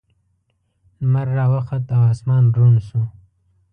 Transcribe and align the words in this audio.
لمر 1.01 1.27
راوخوت 1.37 1.85
او 1.95 2.01
اسمان 2.13 2.43
روڼ 2.55 2.73
شو. 2.87 3.01